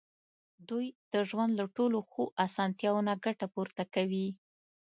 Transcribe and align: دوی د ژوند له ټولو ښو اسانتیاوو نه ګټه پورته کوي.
دوی 0.69 0.85
د 1.13 1.15
ژوند 1.29 1.51
له 1.59 1.65
ټولو 1.75 1.97
ښو 2.09 2.23
اسانتیاوو 2.45 3.05
نه 3.07 3.13
ګټه 3.25 3.45
پورته 3.53 3.83
کوي. 3.95 4.27